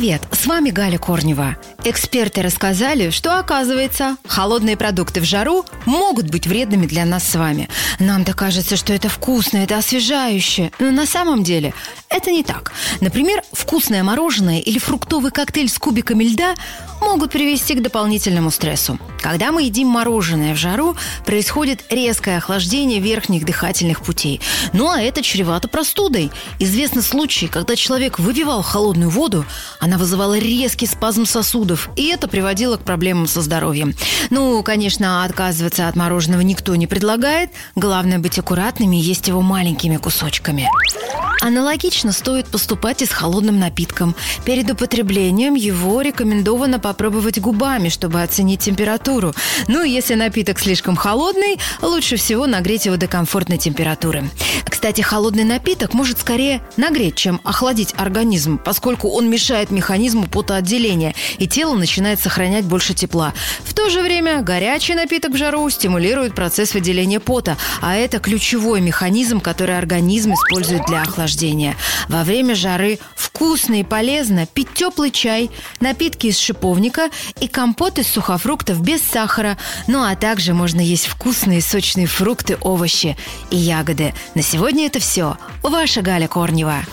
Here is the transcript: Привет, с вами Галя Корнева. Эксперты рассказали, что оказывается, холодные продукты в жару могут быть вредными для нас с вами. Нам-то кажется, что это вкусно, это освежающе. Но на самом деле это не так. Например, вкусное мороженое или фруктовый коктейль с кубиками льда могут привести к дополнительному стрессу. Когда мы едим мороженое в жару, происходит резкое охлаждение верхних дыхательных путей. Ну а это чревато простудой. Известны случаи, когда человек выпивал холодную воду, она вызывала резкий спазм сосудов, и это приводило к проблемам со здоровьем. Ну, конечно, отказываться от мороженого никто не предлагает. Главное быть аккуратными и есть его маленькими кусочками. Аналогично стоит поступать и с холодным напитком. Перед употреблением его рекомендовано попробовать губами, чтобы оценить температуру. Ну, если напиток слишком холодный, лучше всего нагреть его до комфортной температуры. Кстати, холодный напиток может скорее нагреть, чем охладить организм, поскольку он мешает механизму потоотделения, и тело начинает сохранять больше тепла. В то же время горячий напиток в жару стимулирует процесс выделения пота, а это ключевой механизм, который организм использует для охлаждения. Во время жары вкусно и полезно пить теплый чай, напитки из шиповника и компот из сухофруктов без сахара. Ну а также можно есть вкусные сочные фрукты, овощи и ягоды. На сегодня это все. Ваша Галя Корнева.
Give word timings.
Привет, 0.00 0.22
с 0.32 0.46
вами 0.46 0.70
Галя 0.70 0.96
Корнева. 0.96 1.58
Эксперты 1.84 2.40
рассказали, 2.40 3.10
что 3.10 3.38
оказывается, 3.38 4.16
холодные 4.26 4.74
продукты 4.74 5.20
в 5.20 5.24
жару 5.24 5.66
могут 5.84 6.30
быть 6.30 6.46
вредными 6.46 6.86
для 6.86 7.04
нас 7.04 7.22
с 7.24 7.34
вами. 7.34 7.68
Нам-то 7.98 8.32
кажется, 8.32 8.76
что 8.76 8.94
это 8.94 9.10
вкусно, 9.10 9.58
это 9.58 9.76
освежающе. 9.76 10.72
Но 10.78 10.90
на 10.90 11.04
самом 11.04 11.42
деле 11.42 11.74
это 12.10 12.32
не 12.32 12.42
так. 12.42 12.72
Например, 13.00 13.42
вкусное 13.52 14.02
мороженое 14.02 14.58
или 14.58 14.78
фруктовый 14.78 15.30
коктейль 15.30 15.68
с 15.68 15.78
кубиками 15.78 16.24
льда 16.24 16.54
могут 17.00 17.30
привести 17.30 17.74
к 17.74 17.82
дополнительному 17.82 18.50
стрессу. 18.50 18.98
Когда 19.20 19.52
мы 19.52 19.62
едим 19.62 19.88
мороженое 19.88 20.54
в 20.54 20.58
жару, 20.58 20.96
происходит 21.24 21.84
резкое 21.88 22.36
охлаждение 22.36 23.00
верхних 23.00 23.46
дыхательных 23.46 24.02
путей. 24.02 24.40
Ну 24.72 24.90
а 24.90 25.00
это 25.00 25.22
чревато 25.22 25.68
простудой. 25.68 26.30
Известны 26.58 27.00
случаи, 27.00 27.46
когда 27.46 27.74
человек 27.74 28.18
выпивал 28.18 28.62
холодную 28.62 29.08
воду, 29.08 29.46
она 29.78 29.96
вызывала 29.96 30.38
резкий 30.38 30.86
спазм 30.86 31.24
сосудов, 31.24 31.88
и 31.96 32.08
это 32.08 32.28
приводило 32.28 32.76
к 32.76 32.84
проблемам 32.84 33.28
со 33.28 33.40
здоровьем. 33.40 33.94
Ну, 34.28 34.62
конечно, 34.62 35.24
отказываться 35.24 35.88
от 35.88 35.96
мороженого 35.96 36.42
никто 36.42 36.76
не 36.76 36.86
предлагает. 36.86 37.50
Главное 37.76 38.18
быть 38.18 38.38
аккуратными 38.38 38.96
и 38.96 39.00
есть 39.00 39.28
его 39.28 39.40
маленькими 39.40 39.96
кусочками. 39.96 40.68
Аналогично 41.40 42.12
стоит 42.12 42.46
поступать 42.46 43.00
и 43.00 43.06
с 43.06 43.10
холодным 43.10 43.58
напитком. 43.58 44.14
Перед 44.44 44.70
употреблением 44.70 45.54
его 45.54 46.02
рекомендовано 46.02 46.78
попробовать 46.78 47.40
губами, 47.40 47.88
чтобы 47.88 48.22
оценить 48.22 48.60
температуру. 48.60 49.34
Ну, 49.66 49.82
если 49.82 50.14
напиток 50.14 50.58
слишком 50.58 50.96
холодный, 50.96 51.58
лучше 51.80 52.16
всего 52.16 52.46
нагреть 52.46 52.84
его 52.84 52.96
до 52.96 53.06
комфортной 53.06 53.56
температуры. 53.56 54.30
Кстати, 54.68 55.02
холодный 55.02 55.44
напиток 55.44 55.92
может 55.94 56.18
скорее 56.20 56.62
нагреть, 56.76 57.14
чем 57.14 57.40
охладить 57.44 57.94
организм, 57.98 58.58
поскольку 58.58 59.08
он 59.08 59.28
мешает 59.28 59.70
механизму 59.70 60.26
потоотделения, 60.26 61.14
и 61.38 61.46
тело 61.46 61.74
начинает 61.74 62.20
сохранять 62.20 62.64
больше 62.64 62.94
тепла. 62.94 63.34
В 63.64 63.74
то 63.74 63.90
же 63.90 64.00
время 64.00 64.40
горячий 64.42 64.94
напиток 64.94 65.32
в 65.32 65.36
жару 65.36 65.68
стимулирует 65.68 66.34
процесс 66.34 66.72
выделения 66.72 67.20
пота, 67.20 67.56
а 67.82 67.94
это 67.94 68.20
ключевой 68.20 68.80
механизм, 68.80 69.40
который 69.40 69.76
организм 69.76 70.32
использует 70.32 70.86
для 70.86 71.02
охлаждения. 71.30 71.76
Во 72.08 72.24
время 72.24 72.54
жары 72.54 72.98
вкусно 73.14 73.80
и 73.80 73.84
полезно 73.84 74.46
пить 74.46 74.72
теплый 74.74 75.10
чай, 75.10 75.50
напитки 75.80 76.28
из 76.28 76.38
шиповника 76.38 77.10
и 77.40 77.48
компот 77.48 77.98
из 77.98 78.08
сухофруктов 78.08 78.80
без 78.80 79.02
сахара. 79.02 79.56
Ну 79.86 80.02
а 80.02 80.16
также 80.16 80.54
можно 80.54 80.80
есть 80.80 81.06
вкусные 81.06 81.62
сочные 81.62 82.06
фрукты, 82.06 82.56
овощи 82.60 83.16
и 83.50 83.56
ягоды. 83.56 84.14
На 84.34 84.42
сегодня 84.42 84.86
это 84.86 84.98
все. 84.98 85.36
Ваша 85.62 86.02
Галя 86.02 86.28
Корнева. 86.28 86.84